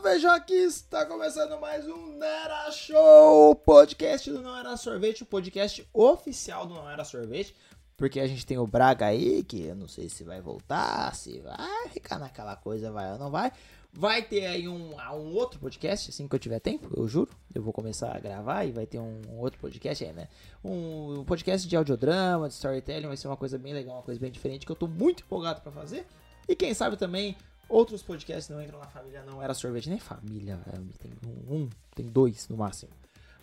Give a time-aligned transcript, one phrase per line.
[0.00, 5.86] Feijó aqui, está começando mais um Nera Show, podcast do Não Era Sorvete, o podcast
[5.92, 7.54] oficial do Não Era Sorvete,
[7.96, 11.38] porque a gente tem o Braga aí, que eu não sei se vai voltar, se
[11.40, 13.52] vai ficar naquela coisa, vai ou não vai.
[13.92, 17.30] Vai ter aí um, um outro podcast, assim que eu tiver tempo, eu juro.
[17.54, 20.28] Eu vou começar a gravar e vai ter um, um outro podcast aí, né?
[20.64, 24.18] Um, um, podcast de audiodrama, de storytelling, vai ser uma coisa bem legal, uma coisa
[24.18, 26.06] bem diferente, que eu tô muito empolgado para fazer.
[26.48, 27.36] E quem sabe também
[27.68, 30.58] outros podcasts não entram na família, não era sorvete, nem família,
[31.00, 31.12] tem
[31.48, 32.90] um, tem dois no máximo.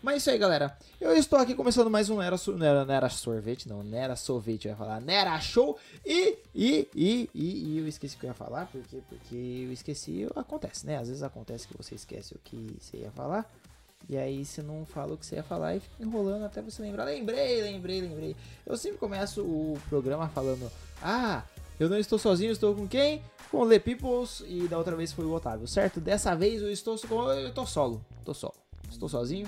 [0.02, 0.78] Mas é isso aí, galera.
[1.00, 4.78] Eu estou aqui começando mais um Nera, Nera, Nera Sorvete, não, Nera Sorvete, eu ia
[4.78, 5.78] falar Nera Show.
[6.06, 9.74] E, e, e, e, e, eu esqueci o que eu ia falar, porque, porque eu
[9.74, 10.98] esqueci, acontece, né?
[10.98, 13.52] Às vezes acontece que você esquece o que você ia falar.
[14.08, 16.82] E aí você não fala o que você ia falar e fica enrolando até você
[16.82, 17.04] lembrar.
[17.04, 18.36] Lembrei, lembrei, lembrei.
[18.66, 21.44] Eu sempre começo o programa falando: Ah,
[21.80, 23.24] eu não estou sozinho, estou com quem?
[23.50, 26.00] Com o Le Peoples e da outra vez foi o Otávio, certo?
[26.00, 26.98] Dessa vez eu estou
[27.34, 28.56] eu estou solo, estou solo.
[28.90, 29.48] Estou sozinho,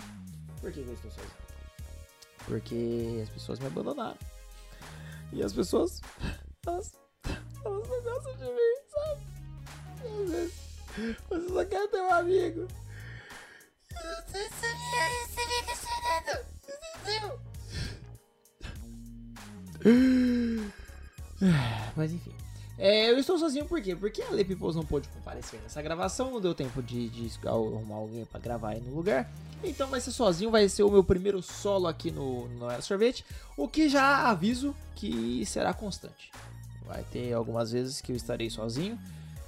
[0.61, 1.41] por que eu estou sozinho?
[2.45, 4.17] Porque as pessoas me abandonaram.
[5.33, 6.01] E as pessoas.
[6.65, 6.93] Elas,
[7.65, 9.21] elas não gostam de mim, sabe?
[10.23, 10.53] Às vezes.
[11.29, 12.67] Você só quer ter um amigo.
[14.27, 16.45] Você me decepcionando.
[17.01, 17.41] Entendeu?
[21.95, 22.33] Mas enfim.
[22.77, 23.95] É, eu estou sozinho por quê?
[23.95, 27.95] Porque a Le Peoples não pôde comparecer nessa gravação, não deu tempo de, de arrumar
[27.95, 29.31] alguém para gravar aí no lugar.
[29.63, 33.23] Então vai ser sozinho, vai ser o meu primeiro solo aqui no, no Era Sorvete,
[33.55, 36.31] o que já aviso que será constante.
[36.87, 38.97] Vai ter algumas vezes que eu estarei sozinho,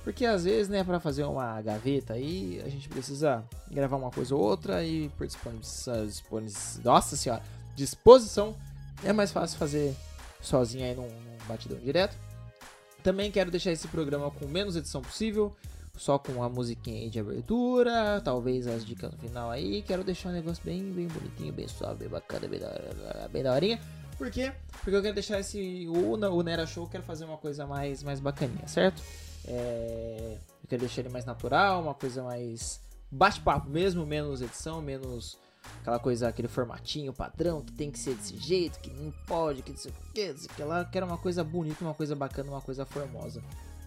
[0.03, 4.35] porque às vezes, né, para fazer uma gaveta aí, a gente precisa gravar uma coisa
[4.35, 6.05] ou outra e por disposição,
[6.83, 7.41] nossa senhora,
[7.75, 8.55] disposição,
[9.03, 9.95] é mais fácil fazer
[10.39, 12.17] sozinho aí num batidão direto.
[13.03, 15.53] Também quero deixar esse programa com menos edição possível,
[15.97, 19.81] só com a musiquinha de abertura, talvez as dicas no final aí.
[19.81, 23.53] Quero deixar um negócio bem, bem bonitinho, bem suave, bem bacana, bem da, bem da
[23.53, 23.79] horinha.
[24.17, 24.53] Por quê?
[24.71, 25.85] Porque eu quero deixar esse.
[25.87, 29.01] O, o Nera Show, quero fazer uma coisa mais, mais bacaninha, certo?
[29.45, 32.79] É, eu quero deixar ele mais natural, uma coisa mais
[33.11, 35.37] bate-papo mesmo, menos edição, menos
[35.81, 39.71] aquela coisa, aquele formatinho padrão que tem que ser desse jeito, que não pode, que
[39.71, 40.85] não sei o que, que lá.
[40.85, 43.41] Quero uma coisa bonita, uma coisa bacana, uma coisa formosa.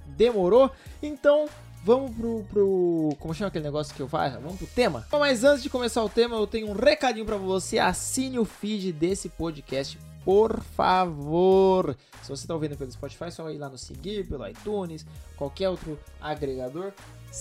[0.06, 0.70] Demorou?
[1.03, 1.48] Então
[1.84, 3.16] vamos pro, pro.
[3.19, 4.41] Como chama aquele negócio que eu faço?
[4.41, 5.06] Vamos pro tema?
[5.12, 7.78] Mas antes de começar o tema, eu tenho um recadinho para você.
[7.78, 11.97] Assine o feed desse podcast por favor.
[12.20, 15.97] Se você está ouvindo pelo Spotify, só ir lá no seguir, pelo iTunes, qualquer outro
[16.20, 16.92] agregador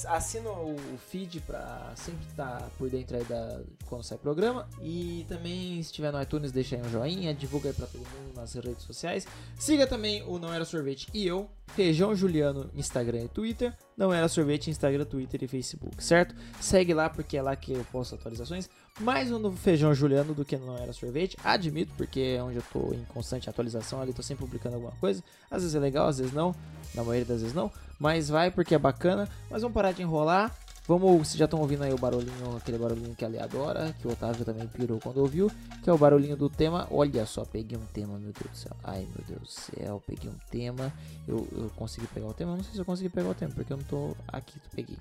[0.05, 0.75] assina o
[1.09, 5.93] feed para sempre estar tá por dentro aí da quando sai programa e também se
[5.93, 9.27] tiver no iTunes deixa aí um joinha, divulga aí para todo mundo nas redes sociais.
[9.57, 13.73] Siga também o Não Era Sorvete e eu, Feijão Juliano, Instagram e Twitter.
[13.95, 16.35] Não Era Sorvete, Instagram, Twitter e Facebook, certo?
[16.59, 18.69] Segue lá porque é lá que eu posto atualizações.
[19.01, 22.63] Mais um no Feijão Juliano do que Não Era Sorvete, admito, porque é onde eu
[22.71, 25.21] tô em constante atualização ali, tô sempre publicando alguma coisa.
[25.51, 26.55] Às vezes é legal, às vezes não,
[26.93, 27.69] na maioria das vezes não.
[27.99, 29.27] Mas vai porque é bacana.
[29.49, 30.55] Mas vamos parar de enrolar.
[30.87, 34.11] Vamos, vocês já estão ouvindo aí o barulhinho, aquele barulhinho que ali adora, que o
[34.11, 35.51] Otávio também pirou quando ouviu,
[35.83, 36.87] que é o barulhinho do tema.
[36.89, 38.77] Olha só, peguei um tema, meu Deus do céu.
[38.81, 40.93] Ai, meu Deus do céu, peguei um tema.
[41.27, 42.55] Eu, eu consegui pegar o tema?
[42.55, 44.97] não sei se eu consegui pegar o tema, porque eu não tô aqui, tu peguei.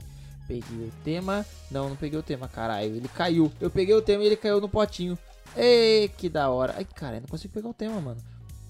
[0.47, 1.44] Peguei o tema.
[1.71, 2.97] Não, não peguei o tema, caralho.
[2.97, 3.50] Ele caiu.
[3.60, 5.19] Eu peguei o tema e ele caiu no potinho.
[5.56, 6.75] Ei, que da hora.
[6.77, 8.21] Ai, cara, eu não consigo pegar o tema, mano.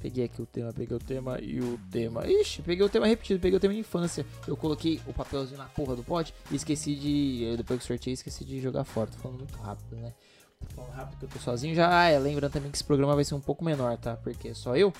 [0.00, 2.26] Peguei aqui o tema, peguei o tema e o tema.
[2.26, 4.26] Ixi, peguei o tema repetido, peguei o tema infância.
[4.46, 7.56] Eu coloquei o papelzinho na porra do pote e esqueci de.
[7.56, 9.10] Depois que sorteei, esqueci de jogar fora.
[9.10, 10.12] Tô falando muito rápido, né?
[10.60, 11.88] Tô falando rápido que eu tô sozinho já.
[11.98, 14.14] Ah, é, lembrando também que esse programa vai ser um pouco menor, tá?
[14.16, 14.92] Porque é só eu.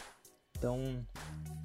[0.56, 0.78] Então,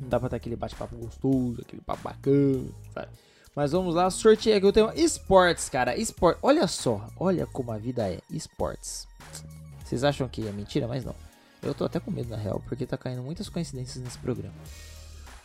[0.02, 3.10] não dá pra ter aquele bate-papo gostoso, aquele papo bacana, sabe?
[3.56, 5.98] Mas vamos lá, sorteio aqui o tema esportes, cara.
[5.98, 6.40] Esporte.
[6.42, 8.20] Olha só, olha como a vida é.
[8.30, 9.08] Esportes.
[9.84, 11.16] Vocês acham que é mentira, mas não.
[11.62, 14.54] Eu tô até com medo, na real, porque tá caindo muitas coincidências nesse programa.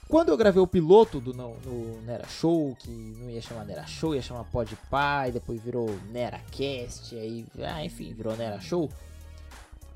[0.09, 3.87] Quando eu gravei o piloto do no, no Nera Show, que não ia chamar Nera
[3.87, 8.91] Show, ia chamar Pod Pai, depois virou NeraCast, aí, ah, enfim, virou Nera Show.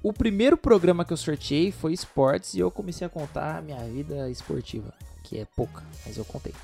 [0.02, 3.78] O primeiro programa que eu sorteei foi esportes e eu comecei a contar a minha
[3.84, 6.54] vida esportiva, que é pouca, mas eu contei.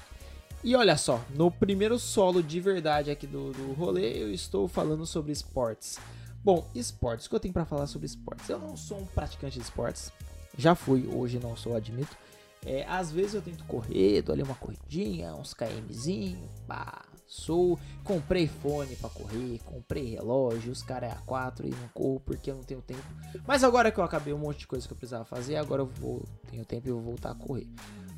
[0.65, 5.05] E olha só, no primeiro solo de verdade aqui do, do rolê, eu estou falando
[5.05, 5.99] sobre esportes.
[6.43, 8.49] Bom, esportes, o que eu tenho para falar sobre esportes?
[8.49, 10.11] Eu não sou um praticante de esportes,
[10.57, 12.17] já fui, hoje não sou, admito.
[12.65, 17.79] É, às vezes eu tento correr, dou ali uma corridinha, uns KMzinho, pá, sou.
[18.03, 22.55] Comprei fone para correr, comprei relógio, os caras é A4 e não corro porque eu
[22.55, 23.05] não tenho tempo.
[23.47, 25.87] Mas agora que eu acabei um monte de coisa que eu precisava fazer, agora eu
[25.87, 27.69] vou, tenho tempo e vou voltar a correr.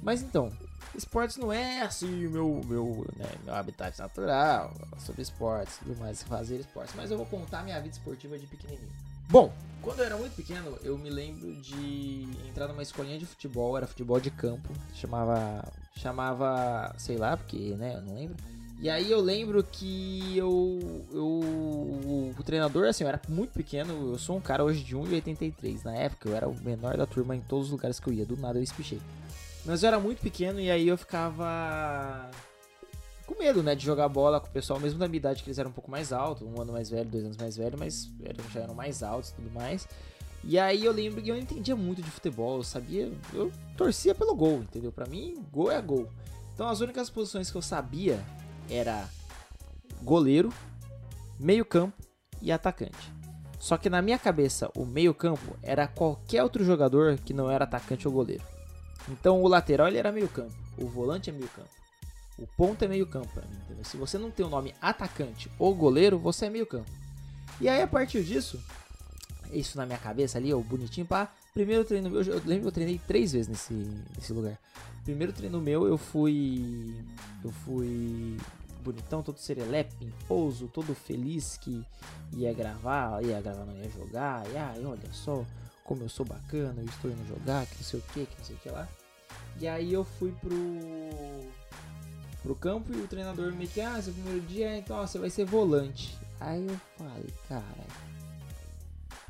[0.01, 0.53] Mas então,
[0.97, 6.23] esportes não é assim o meu, meu, né, meu habitat natural, sobre esportes, tudo mais,
[6.23, 6.95] fazer esportes.
[6.95, 8.91] Mas eu vou contar minha vida esportiva de pequenininho.
[9.29, 9.53] Bom,
[9.83, 13.87] quando eu era muito pequeno, eu me lembro de entrar numa escolinha de futebol, era
[13.87, 15.65] futebol de campo, chamava,
[15.97, 18.37] chamava, sei lá, porque, né, eu não lembro.
[18.79, 20.79] E aí eu lembro que eu,
[21.11, 21.25] eu
[22.39, 25.83] o treinador, assim, eu era muito pequeno, eu sou um cara hoje de 1,83.
[25.83, 28.27] Na época eu era o menor da turma em todos os lugares que eu ia,
[28.27, 29.01] do nada eu espichei.
[29.67, 32.31] Mas eu era muito pequeno e aí eu ficava
[33.27, 35.59] com medo, né, de jogar bola com o pessoal, mesmo da minha idade, que eles
[35.59, 38.09] eram um pouco mais altos, um ano mais velho, dois anos mais velho, mas
[38.53, 39.89] já eram mais altos e tudo mais.
[40.45, 44.15] E aí eu lembro que eu não entendia muito de futebol, eu sabia, eu torcia
[44.15, 44.93] pelo gol, entendeu?
[44.93, 46.09] Para mim, gol é gol.
[46.55, 48.25] Então as únicas posições que eu sabia
[48.71, 49.09] era
[50.03, 50.53] goleiro,
[51.41, 52.01] meio-campo
[52.41, 53.13] e atacante.
[53.59, 58.07] Só que na minha cabeça, o meio-campo era qualquer outro jogador que não era atacante
[58.07, 58.45] ou goleiro.
[59.09, 61.71] Então o lateral ele era meio-campo, o volante é meio-campo.
[62.39, 63.85] O ponto é meio campo mim, entendeu?
[63.85, 66.91] Se você não tem o nome atacante ou goleiro, você é meio campo.
[67.59, 68.63] E aí, a partir disso,
[69.51, 71.33] isso na minha cabeça ali, ó, bonitinho, pá.
[71.55, 73.73] Primeiro treino meu, eu lembro que eu treinei três vezes nesse,
[74.15, 74.59] nesse lugar.
[75.05, 76.95] Primeiro treino meu, eu fui.
[77.43, 78.37] Eu fui
[78.85, 81.83] bonitão, todo serelepe, pouso, todo feliz que
[82.35, 84.47] ia gravar, ia gravar, não ia jogar.
[84.53, 85.45] E ai, olha só
[85.87, 88.45] como eu sou bacana, eu estou indo jogar, que não sei o que, que não
[88.45, 88.89] sei o que lá.
[89.59, 90.57] E aí eu fui pro
[92.43, 95.31] pro campo e o treinador me disse, ah, seu primeiro dia, então ó, você vai
[95.31, 96.17] ser volante.
[96.39, 97.87] Aí eu falei, cara,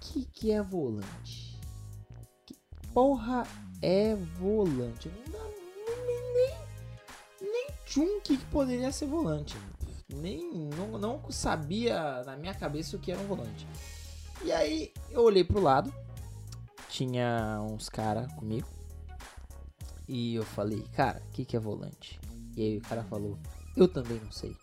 [0.00, 1.58] que que é volante?
[2.44, 2.54] Que
[2.92, 3.46] porra
[3.80, 5.08] é volante?
[5.08, 5.44] Não dá
[6.06, 6.54] nem,
[7.40, 9.56] nem tchum que poderia ser volante.
[10.14, 13.66] Nem, não, não sabia na minha cabeça o que era um volante.
[14.44, 15.92] E aí eu olhei pro lado,
[16.96, 18.66] tinha uns caras comigo.
[20.08, 22.18] E eu falei, cara, o que, que é volante?
[22.56, 23.38] E aí o cara falou,
[23.76, 24.56] eu também não sei.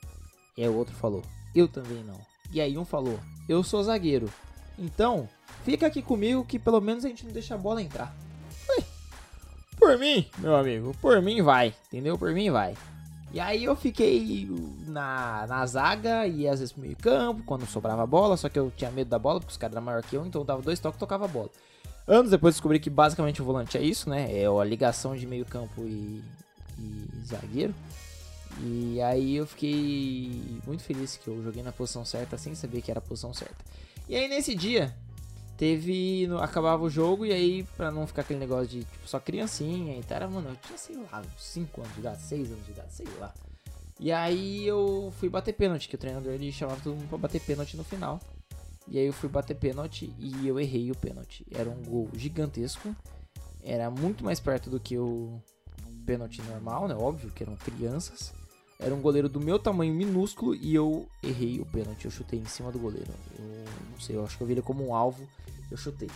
[0.57, 1.21] E aí o outro falou,
[1.53, 2.19] eu também não.
[2.51, 4.31] E aí um falou, eu sou zagueiro.
[4.79, 5.29] Então,
[5.63, 8.15] fica aqui comigo que pelo menos a gente não deixa a bola entrar.
[9.77, 12.17] por mim, meu amigo, por mim vai, entendeu?
[12.17, 12.75] Por mim vai.
[13.31, 14.47] E aí eu fiquei
[14.87, 18.71] na, na zaga e às vezes meio campo, quando sobrava a bola, só que eu
[18.75, 20.79] tinha medo da bola, porque os caras eram maior que eu, então eu dava dois
[20.79, 21.49] toques e tocava a bola.
[22.07, 24.27] Anos depois descobri que basicamente o volante é isso, né?
[24.37, 26.21] É a ligação de meio campo e,
[26.77, 27.73] e zagueiro.
[28.61, 32.91] E aí eu fiquei muito feliz que eu joguei na posição certa sem saber que
[32.91, 33.55] era a posição certa.
[34.07, 34.93] E aí nesse dia
[35.57, 36.27] teve.
[36.41, 40.03] Acabava o jogo e aí, pra não ficar aquele negócio de tipo, só criancinha e
[40.03, 43.07] tal, mano, eu tinha, sei lá, 5 anos de idade, 6 anos de idade, sei
[43.19, 43.33] lá.
[43.99, 47.39] E aí eu fui bater pênalti, que o treinador ele chamava todo mundo pra bater
[47.39, 48.19] pênalti no final.
[48.87, 51.45] E aí eu fui bater pênalti e eu errei o pênalti.
[51.51, 52.95] Era um gol gigantesco.
[53.61, 55.41] Era muito mais perto do que o,
[56.05, 56.95] pênalti normal, né?
[56.95, 58.33] Óbvio que eram crianças.
[58.79, 62.05] Era um goleiro do meu tamanho minúsculo e eu errei o pênalti.
[62.05, 63.11] Eu chutei em cima do goleiro.
[63.39, 65.27] Eu não sei, eu acho que eu vi ele como um alvo.
[65.71, 66.09] Eu chutei.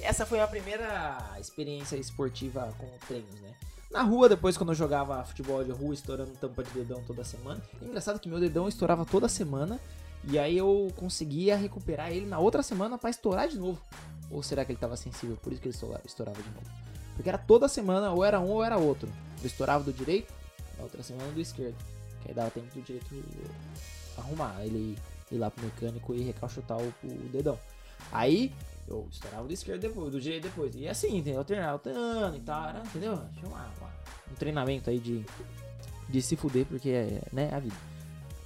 [0.00, 3.54] Essa foi a primeira experiência esportiva com treinos, né?
[3.90, 7.62] Na rua, depois, quando eu jogava futebol de rua, estourando tampa de dedão toda semana.
[7.80, 9.78] É engraçado que meu dedão estourava toda semana.
[10.24, 13.80] E aí eu conseguia recuperar ele na outra semana para estourar de novo.
[14.30, 15.36] Ou será que ele estava sensível?
[15.36, 16.70] Por isso que ele estourava de novo.
[17.14, 19.08] Porque era toda semana, ou era um ou era outro.
[19.40, 20.32] Eu estourava do direito,
[20.76, 21.76] na outra semana do esquerdo.
[22.22, 23.24] Que aí dava tempo do direito
[24.16, 24.64] arrumar.
[24.64, 24.96] Ele
[25.30, 27.58] ir lá pro mecânico e recalchutar o, o dedão.
[28.10, 28.52] Aí
[28.88, 30.74] eu estourava do esquerdo depois, do direito depois.
[30.74, 31.40] E assim, entendeu?
[31.40, 33.20] Eu treinava alternando e tal, entendeu?
[33.34, 35.24] Tinha um treinamento aí de,
[36.08, 37.91] de se fuder, porque é né, a vida.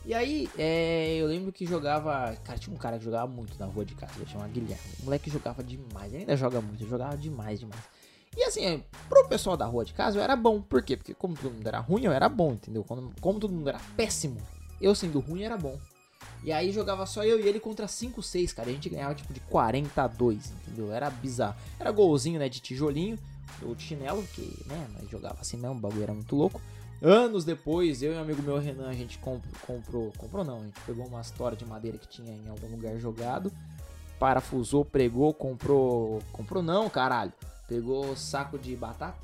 [0.07, 2.37] E aí, é, eu lembro que jogava.
[2.45, 4.85] Cara, tinha um cara que jogava muito na rua de casa, ele chamava Guilherme.
[5.01, 7.83] O moleque jogava demais, ele ainda joga muito, jogava demais, demais.
[8.37, 10.63] E assim, pro pessoal da rua de casa eu era bom.
[10.63, 10.97] Por quê?
[10.97, 12.85] Porque como todo mundo era ruim, eu era bom, entendeu?
[12.85, 14.41] Como, como todo mundo era péssimo,
[14.81, 15.77] eu sendo ruim era bom.
[16.45, 18.69] E aí jogava só eu e ele contra 5, 6, cara.
[18.69, 20.93] A gente ganhava tipo de 42, entendeu?
[20.93, 21.57] Era bizarro.
[21.81, 23.19] Era golzinho, né, de tijolinho,
[23.61, 26.61] ou de chinelo, que, né, mas jogava assim mesmo, o bagulho era muito louco.
[27.03, 30.65] Anos depois, eu e um amigo meu, Renan, a gente comprou, comprou, comprou não, a
[30.65, 33.53] gente pegou uma história de madeira que tinha em algum lugar jogado,
[34.19, 37.33] parafusou, pregou, comprou, comprou não, caralho
[37.67, 39.17] pegou saco de batata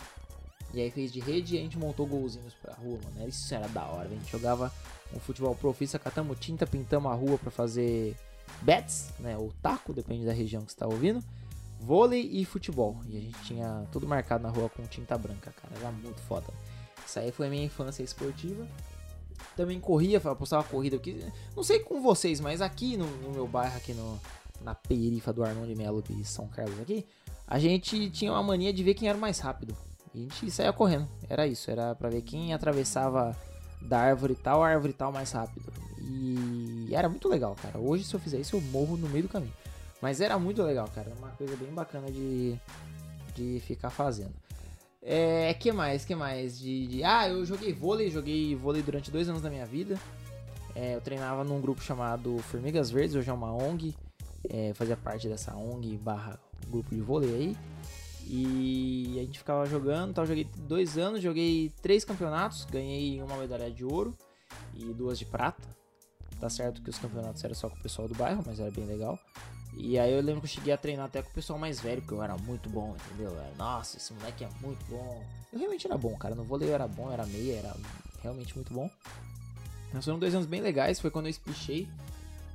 [0.74, 3.28] e aí fez de rede e a gente montou golzinhos pra rua, mano.
[3.28, 4.06] Isso era da hora.
[4.06, 4.72] A gente jogava
[5.14, 8.16] um futebol profissa, catamos tinta, pintamos a rua pra fazer
[8.62, 9.36] bets, né?
[9.36, 11.22] Ou taco, depende da região que você tá ouvindo.
[11.78, 12.96] Vôlei e futebol.
[13.06, 15.74] E a gente tinha tudo marcado na rua com tinta branca, cara.
[15.78, 16.46] Era muito foda.
[17.06, 18.66] Isso aí foi minha infância esportiva.
[19.56, 21.24] Também corria, postava corrida aqui.
[21.54, 24.18] Não sei com vocês, mas aqui no, no meu bairro, aqui no,
[24.62, 27.06] na perifa do Arnon de Melo de São Carlos aqui,
[27.46, 29.76] a gente tinha uma mania de ver quem era mais rápido.
[30.14, 31.08] E a gente saía correndo.
[31.28, 31.70] Era isso.
[31.70, 33.36] Era pra ver quem atravessava
[33.80, 35.72] da árvore tal, a árvore tal mais rápido.
[35.98, 37.78] E era muito legal, cara.
[37.78, 39.52] Hoje, se eu fizer isso, eu morro no meio do caminho.
[40.00, 41.12] Mas era muito legal, cara.
[41.18, 42.58] Uma coisa bem bacana de,
[43.34, 44.34] de ficar fazendo.
[45.02, 46.04] É, que mais?
[46.04, 46.58] Que mais?
[46.58, 49.98] De, de, ah, eu joguei vôlei, joguei vôlei durante dois anos da minha vida.
[50.74, 53.94] É, eu treinava num grupo chamado Formigas Verdes, hoje é uma ONG.
[54.48, 57.56] É, fazia parte dessa ONG barra grupo de vôlei aí.
[58.26, 63.70] E a gente ficava jogando, tal, joguei dois anos, joguei três campeonatos, ganhei uma medalha
[63.70, 64.16] de ouro
[64.74, 65.62] e duas de prata.
[66.38, 68.86] Tá certo que os campeonatos eram só com o pessoal do bairro, mas era bem
[68.86, 69.18] legal.
[69.74, 72.02] E aí eu lembro que eu cheguei a treinar até com o pessoal mais velho,
[72.02, 73.36] porque eu era muito bom, entendeu?
[73.38, 75.24] Era, Nossa, esse moleque é muito bom.
[75.52, 76.34] Eu realmente era bom, cara.
[76.34, 77.76] No vôlei eu era bom, eu era meia, era
[78.22, 78.90] realmente muito bom.
[79.92, 81.88] Mas foram dois anos bem legais, foi quando eu espichei.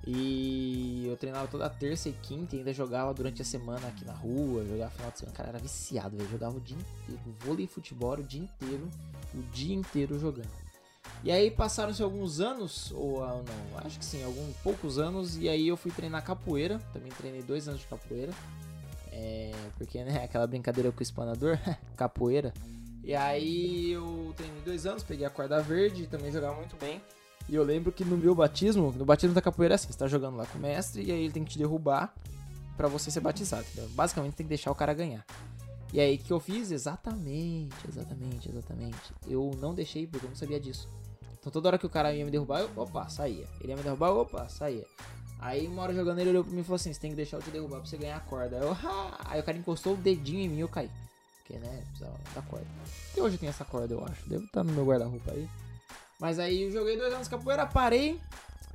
[0.10, 4.14] E eu treinava toda terça e quinta e ainda jogava durante a semana aqui na
[4.14, 5.36] rua, jogava final de semana.
[5.36, 6.30] Cara, era viciado, velho.
[6.30, 7.36] Jogava o dia inteiro.
[7.42, 8.90] Vôlei e futebol o dia inteiro.
[9.36, 10.50] O dia inteiro jogando.
[11.24, 15.50] E aí passaram-se alguns anos, ou ah, não, acho que sim, alguns poucos anos, e
[15.50, 18.32] aí eu fui treinar capoeira, também treinei dois anos de capoeira,
[19.12, 21.58] é, porque né, aquela brincadeira com o espanador,
[21.98, 22.54] capoeira.
[23.04, 27.02] E aí eu treinei dois anos, peguei a corda verde, também jogava muito bem.
[27.50, 30.08] E eu lembro que no meu batismo, no batismo da capoeira é assim, você tá
[30.08, 32.14] jogando lá com o mestre e aí ele tem que te derrubar
[32.76, 33.66] para você ser batizado.
[33.72, 33.90] Entendeu?
[33.92, 35.26] Basicamente tem que deixar o cara ganhar.
[35.94, 36.72] E aí o que eu fiz?
[36.72, 39.14] Exatamente, exatamente, exatamente.
[39.26, 40.90] Eu não deixei porque eu não sabia disso.
[41.48, 43.48] Então toda hora que o cara ia me derrubar, eu, opa, saía.
[43.62, 44.86] Ele ia me derrubar, opa, saía.
[45.40, 47.38] Aí uma hora jogando ele olhou pra mim e falou assim, você tem que deixar
[47.38, 48.58] eu te derrubar pra você ganhar a corda.
[48.58, 49.18] Aí, eu, ha!
[49.26, 50.92] aí o cara encostou o dedinho em mim e eu caí.
[51.38, 52.68] Porque, né, precisava da corda.
[53.12, 54.28] Até hoje tem essa corda, eu acho.
[54.28, 55.48] Devo estar no meu guarda-roupa aí.
[56.20, 58.20] Mas aí eu joguei dois anos capoeira, parei.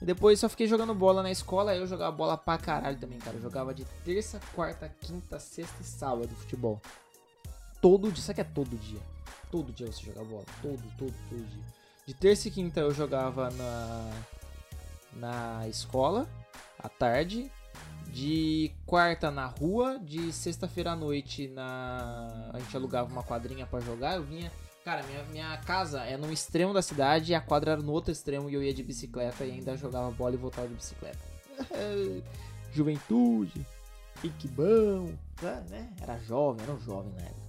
[0.01, 1.73] E depois só fiquei jogando bola na escola.
[1.73, 3.37] Aí eu jogava bola pra caralho também, cara.
[3.37, 6.81] Eu jogava de terça, quarta, quinta, sexta e sábado futebol.
[7.83, 8.21] Todo dia.
[8.21, 9.01] Isso aqui é todo dia.
[9.51, 10.45] Todo dia você joga bola.
[10.63, 11.82] Todo, todo, todo dia.
[12.07, 14.11] De terça e quinta eu jogava na,
[15.15, 16.29] na escola,
[16.79, 17.51] à tarde.
[18.09, 19.99] De quarta na rua.
[19.99, 22.51] De sexta-feira à noite na.
[22.53, 24.17] A gente alugava uma quadrinha para jogar.
[24.17, 24.51] Eu vinha
[24.85, 28.11] Cara, minha, minha casa é num extremo da cidade e a quadra era no outro
[28.11, 31.21] extremo e eu ia de bicicleta e ainda jogava bola e voltava de bicicleta.
[32.73, 33.65] Juventude,
[34.21, 35.13] pique bom,
[35.71, 35.89] né?
[36.01, 37.42] Era jovem, era um jovem na época.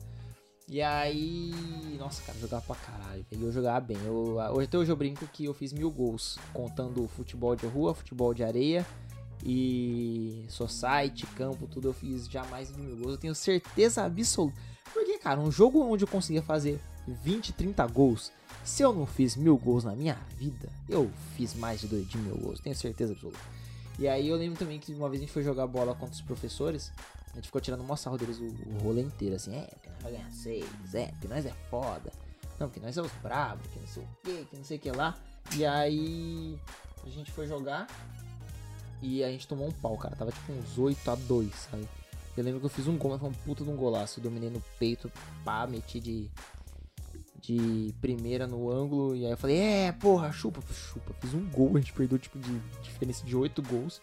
[0.68, 1.54] E aí,
[2.00, 3.26] nossa, cara, jogava pra caralho.
[3.32, 3.98] Eu jogava bem.
[4.06, 7.94] Eu, hoje até hoje eu brinco que eu fiz mil gols, contando futebol de rua,
[7.94, 8.86] futebol de areia
[9.46, 11.90] e society, campo, tudo.
[11.90, 13.12] Eu fiz já mais de mil gols.
[13.12, 14.58] Eu tenho certeza absoluta.
[14.94, 18.32] Porque, cara, um jogo onde eu conseguia fazer 20, 30 gols.
[18.64, 22.18] Se eu não fiz mil gols na minha vida, eu fiz mais de, dois, de
[22.18, 23.40] mil gols, tenho certeza absoluta.
[24.00, 26.22] E aí eu lembro também que uma vez a gente foi jogar bola contra os
[26.22, 26.92] professores,
[27.32, 30.02] a gente ficou tirando uma sarro deles o, o rolê inteiro, assim, é, porque nós
[30.02, 32.12] vai ganhar seis, é, porque nós é foda,
[32.60, 34.80] não, porque nós é os bravos, que não sei o que, que não sei o
[34.80, 35.18] que lá.
[35.56, 36.60] E aí
[37.06, 37.88] a gente foi jogar
[39.02, 41.88] e a gente tomou um pau, cara, tava tipo uns 8 a 2, sabe?
[42.36, 44.24] Eu lembro que eu fiz um gol, mas foi um puta de um golaço, eu
[44.24, 45.12] dominei no peito,
[45.44, 46.32] pá, meti de
[47.44, 49.16] de primeira no ângulo.
[49.16, 51.14] E aí eu falei, é, porra, chupa, chupa.
[51.20, 54.02] Fiz um gol, a gente perdeu tipo de diferença de 8 gols.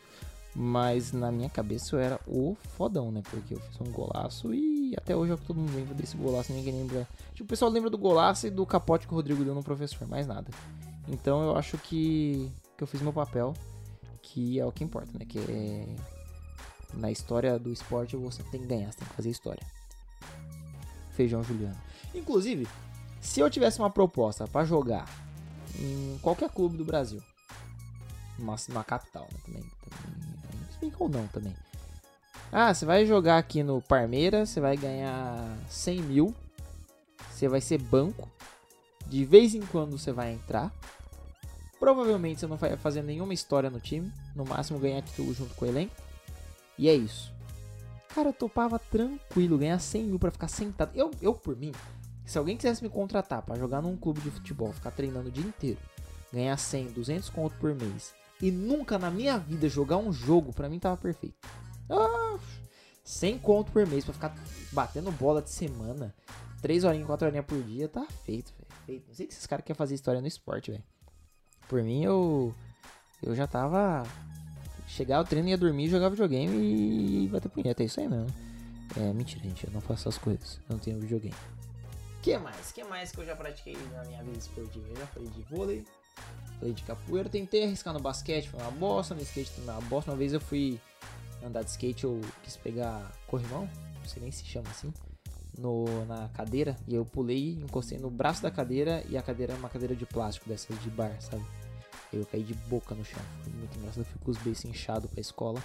[0.55, 3.23] Mas na minha cabeça eu era o fodão, né?
[3.31, 6.53] Porque eu fiz um golaço e até hoje é que todo mundo lembra desse golaço,
[6.53, 7.09] ninguém lembra.
[7.33, 10.09] Tipo, o pessoal lembra do golaço e do capote que o Rodrigo deu no professor,
[10.09, 10.51] mais nada.
[11.09, 13.55] Então eu acho que, que eu fiz meu papel,
[14.21, 15.25] que é o que importa, né?
[15.25, 15.87] Que é,
[16.95, 19.63] na história do esporte você tem que ganhar, você tem que fazer história.
[21.13, 21.79] Feijão Juliano.
[22.13, 22.67] Inclusive,
[23.21, 25.09] se eu tivesse uma proposta para jogar
[25.79, 27.23] em qualquer clube do Brasil,
[28.39, 29.63] numa, numa capital, né, também,
[30.75, 31.55] também, ou não também.
[32.53, 36.35] Ah, você vai jogar aqui no Parmeira, você vai ganhar 100 mil,
[37.31, 38.29] você vai ser banco,
[39.07, 40.73] de vez em quando você vai entrar,
[41.79, 45.65] provavelmente você não vai fazer nenhuma história no time, no máximo ganhar título junto com
[45.65, 45.95] o elenco,
[46.77, 47.33] e é isso.
[48.15, 50.91] Cara, eu topava tranquilo ganhar 100 mil pra ficar sentado.
[50.95, 51.73] Eu, eu por mim,
[52.25, 55.45] se alguém quisesse me contratar para jogar num clube de futebol, ficar treinando o dia
[55.45, 55.81] inteiro,
[56.33, 60.69] ganhar 100, 200 conto por mês e nunca na minha vida jogar um jogo, para
[60.69, 61.37] mim tava perfeito.
[61.89, 62.39] Ah,
[63.05, 64.35] 100 conto por mês para ficar
[64.73, 66.15] batendo bola de semana,
[66.63, 68.53] 3 horinhas, 4 horinhas por dia, tá feito.
[68.87, 69.09] Feito.
[69.09, 70.85] Não sei que esses caras querem fazer história no esporte, velho.
[71.69, 72.55] Por mim, eu
[73.23, 74.05] eu já tava
[74.87, 78.27] chegava, o treino, ia dormir, jogava videogame e bater punheta, é isso aí mesmo.
[78.97, 80.59] É mentira, gente, eu não faço essas coisas.
[80.69, 81.37] Eu não tenho videogame
[82.23, 82.73] que mais?
[82.73, 84.87] que mais que eu já pratiquei na minha vida esportiva?
[84.89, 85.85] Eu já falei de vôlei,
[86.59, 90.11] falei de capoeira, tentei arriscar no basquete, foi uma bosta, no skate foi uma bosta.
[90.11, 90.81] Uma vez eu fui
[91.43, 94.93] andar de skate, eu quis pegar corrimão, não sei nem se chama assim.
[95.59, 99.57] no, na cadeira e eu pulei, encostei no braço da cadeira e a cadeira é
[99.57, 101.45] uma cadeira de plástico dessas de bar, sabe?
[102.13, 103.23] Eu caí de boca no chão.
[103.43, 104.01] Foi muito engraçado.
[104.01, 105.63] Eu fui com os beiços inchados pra escola.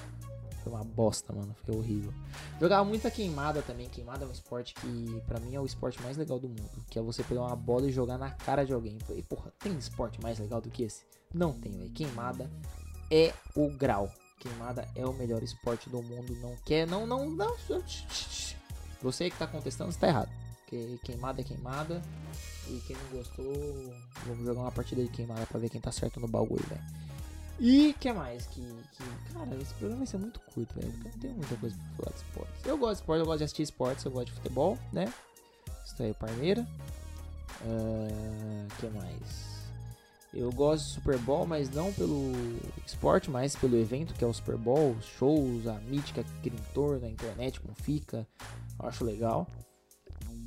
[0.66, 1.56] Foi uma bosta, mano.
[1.64, 2.12] Foi horrível.
[2.60, 3.88] Jogava muita queimada também.
[3.88, 6.84] Queimada é um esporte que, pra mim, é o esporte mais legal do mundo.
[6.90, 8.98] Que é você pegar uma bola e jogar na cara de alguém.
[9.12, 11.04] E, porra, tem esporte mais legal do que esse?
[11.32, 11.92] Não tem, velho.
[11.92, 12.50] Queimada
[13.12, 14.12] é o grau.
[14.40, 16.36] Queimada é o melhor esporte do mundo.
[16.42, 17.56] Não quer, não, não, não.
[19.04, 20.32] Você que tá contestando está errado.
[20.62, 22.02] Porque queimada é queimada.
[22.68, 23.94] E quem não gostou,
[24.26, 26.82] vamos jogar uma partida de queimada pra ver quem tá certo no bagulho, velho.
[27.60, 28.46] E que mais?
[28.48, 30.92] Que, que, cara, esse programa vai ser muito curto, velho.
[30.92, 32.66] Porque eu não tenho muita coisa pra falar de esportes.
[32.66, 35.14] Eu gosto de esportes, eu gosto de assistir esportes, eu gosto de futebol, né?
[35.86, 36.68] Isso aí, Parmeira.
[37.62, 39.56] Uh, que mais?
[40.34, 42.34] Eu gosto de Super Bowl, mas não pelo
[42.86, 46.74] esporte, mas pelo evento que é o Super Bowl, shows, a mítica que cria em
[46.74, 48.28] torno, na internet, como fica.
[48.78, 49.48] Eu acho legal.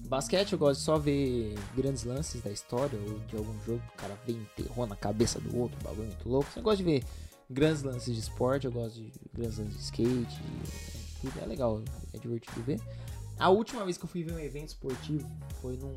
[0.09, 3.95] Basquete eu gosto de só ver grandes lances da história ou de algum jogo que
[3.95, 6.49] o cara vem enterrou na cabeça do outro, bagulho muito louco.
[6.57, 7.05] Eu gosto de ver
[7.51, 10.43] grandes lances de esporte, eu gosto de grandes lances de skate,
[11.21, 11.83] tudo é legal,
[12.15, 12.81] é divertido ver.
[13.39, 15.29] A última vez que eu fui ver um evento esportivo
[15.61, 15.97] foi num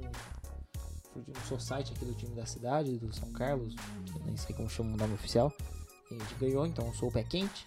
[1.13, 3.75] fui de um society aqui do time da cidade, do São Carlos,
[4.25, 5.53] nem sei como chama o nome oficial.
[6.09, 7.65] a gente ganhou, então eu sou o pé quente.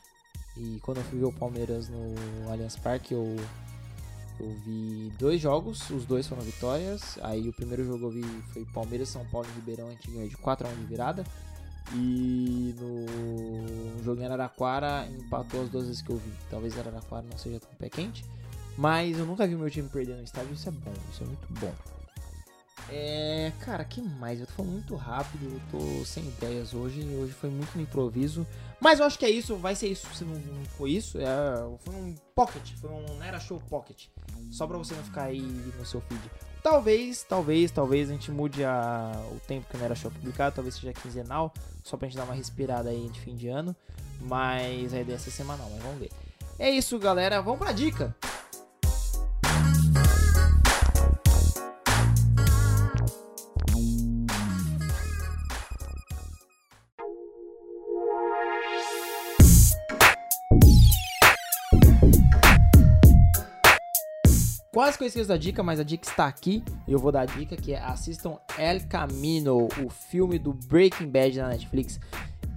[0.57, 2.15] E quando eu fui ver o Palmeiras no
[2.51, 3.37] Allianz Parque, eu,
[4.41, 7.19] eu vi dois jogos, os dois foram vitórias.
[7.23, 8.23] Aí o primeiro jogo eu vi
[8.53, 11.25] foi Palmeiras São Paulo em Ribeirão, a gente ganhou de 4x1 de virada.
[11.93, 16.33] E no jogo em Araraquara empatou as duas vezes que eu vi.
[16.50, 18.25] Talvez Araraquara não seja tão pé quente.
[18.76, 21.47] Mas eu nunca vi meu time perder no estádio, isso é bom, isso é muito
[21.61, 21.73] bom.
[22.91, 24.41] É, cara, que mais?
[24.41, 27.00] Eu tô falando muito rápido, eu tô sem ideias hoje.
[27.17, 28.47] Hoje foi muito no improviso.
[28.81, 30.41] Mas eu acho que é isso, vai ser isso se não,
[30.76, 31.19] foi isso.
[31.19, 31.26] É,
[31.81, 34.07] foi um pocket, foi um Era Show Pocket.
[34.50, 36.21] Só pra você não ficar aí no seu feed.
[36.63, 40.54] Talvez, talvez, talvez a gente mude a, o tempo que o Era Show é publicado,
[40.54, 43.75] talvez seja quinzenal, só pra gente dar uma respirada aí de fim de ano.
[44.21, 46.11] Mas a ideia é ser semanal, mas vamos ver.
[46.58, 47.43] É isso, galera.
[47.43, 48.15] Vamos pra dica.
[64.95, 66.63] Quase que eu esqueço da dica, mas a dica está aqui.
[66.87, 71.09] E eu vou dar a dica que é assistam El Camino, o filme do Breaking
[71.09, 71.99] Bad na Netflix.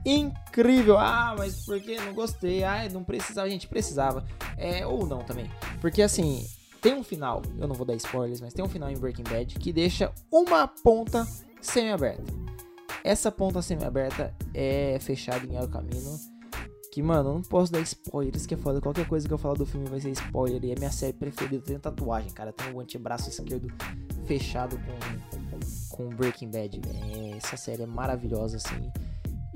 [0.06, 0.97] Incrível!
[1.00, 2.63] Ah, mas por que não gostei?
[2.63, 4.23] Ah, não precisava, gente, precisava.
[4.56, 5.50] É, ou não também.
[5.82, 6.45] Porque assim,
[6.80, 9.56] tem um final, eu não vou dar spoilers, mas tem um final em Breaking Bad
[9.56, 11.28] que deixa uma ponta
[11.60, 12.23] semi-aberta.
[13.04, 16.37] Essa ponta semi-aberta é fechada em El Camino
[16.97, 18.81] que, mano, eu não posso dar spoilers, que é foda.
[18.81, 20.65] Qualquer coisa que eu falar do filme vai ser spoiler.
[20.65, 21.63] E é minha série preferida.
[21.63, 22.49] Tenho tatuagem, cara.
[22.49, 23.71] Eu tenho o antebraço esquerdo
[24.25, 26.81] fechado com, com Breaking Bad.
[26.88, 28.91] É, essa série é maravilhosa, assim.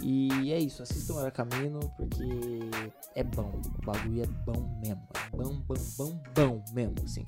[0.03, 2.59] E é isso, assistam o Caminho porque
[3.15, 3.51] é bom.
[3.81, 5.01] O bagulho é bom mesmo.
[5.15, 7.25] É bom, bom, bom, bom mesmo, assim.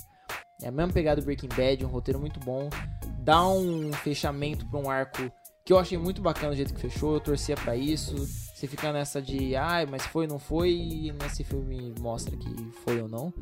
[0.61, 2.69] É a mesma pegada do Breaking Bad, um roteiro muito bom.
[3.17, 5.31] Dá um fechamento pra um arco
[5.65, 8.15] que eu achei muito bacana o jeito que fechou, eu torcia para isso.
[8.63, 12.49] Você fica nessa de, ai, ah, mas foi, não foi, e nesse filme mostra que
[12.85, 13.33] foi ou não.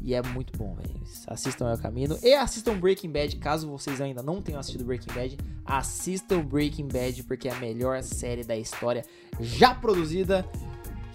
[0.00, 0.94] E é muito bom, velho.
[1.26, 5.36] Assistam El Camino e assistam Breaking Bad, caso vocês ainda não tenham assistido Breaking Bad,
[5.64, 9.04] assistam Breaking Bad porque é a melhor série da história
[9.40, 10.48] já produzida.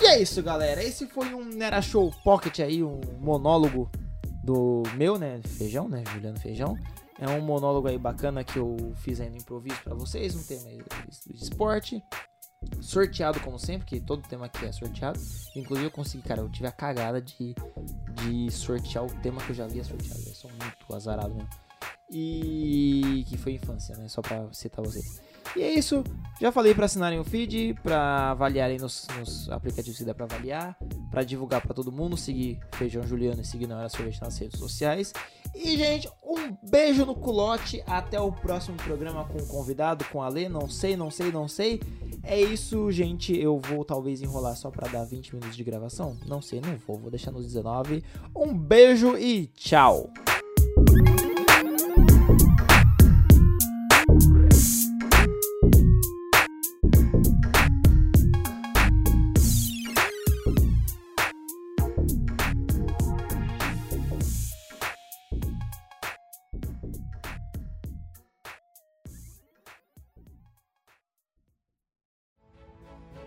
[0.02, 0.84] E é isso, galera.
[0.84, 3.90] Esse foi um Nera Show Pocket aí, um monólogo
[4.44, 6.78] do meu, né, Feijão, né, Juliano Feijão.
[7.18, 10.70] É um monólogo aí bacana que eu fiz aí no improviso para vocês, um tema
[10.70, 12.04] de esporte.
[12.82, 15.20] Sorteado como sempre, que todo tema aqui é sorteado.
[15.56, 17.56] Inclusive eu consegui, cara, eu tive a cagada de,
[18.22, 20.22] de sortear o tema que eu já havia sorteado.
[20.26, 21.50] Eu sou muito azarado mesmo.
[22.12, 24.08] E que foi infância, né?
[24.08, 25.22] Só pra citar vocês.
[25.56, 26.04] E é isso.
[26.40, 30.78] Já falei para assinarem o feed, para avaliarem nos, nos, aplicativos que dá para avaliar,
[31.12, 34.60] para divulgar para todo mundo, seguir Feijão Juliano e seguir na Hora Sorvete nas redes
[34.60, 35.14] sociais.
[35.56, 37.84] E, gente, um beijo no culote.
[37.86, 40.50] Até o próximo programa com o convidado, com a Lê.
[40.50, 41.80] Não sei, não sei, não sei.
[42.24, 43.38] É isso, gente.
[43.38, 46.18] Eu vou talvez enrolar só para dar 20 minutos de gravação.
[46.26, 46.98] Não sei, não vou.
[46.98, 48.04] Vou deixar nos 19.
[48.36, 50.10] Um beijo e tchau.